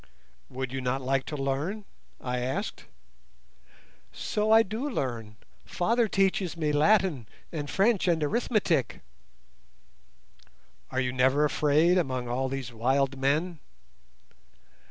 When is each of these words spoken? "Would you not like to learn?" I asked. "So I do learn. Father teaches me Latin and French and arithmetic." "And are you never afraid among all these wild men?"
"Would 0.49 0.71
you 0.71 0.81
not 0.81 0.99
like 1.03 1.25
to 1.27 1.37
learn?" 1.37 1.85
I 2.19 2.39
asked. 2.39 2.85
"So 4.11 4.49
I 4.49 4.63
do 4.63 4.89
learn. 4.89 5.35
Father 5.63 6.07
teaches 6.07 6.57
me 6.57 6.71
Latin 6.71 7.27
and 7.51 7.69
French 7.69 8.07
and 8.07 8.23
arithmetic." 8.23 8.93
"And 8.93 9.01
are 10.89 10.99
you 11.01 11.13
never 11.13 11.45
afraid 11.45 11.99
among 11.99 12.27
all 12.27 12.49
these 12.49 12.73
wild 12.73 13.15
men?" 13.19 13.59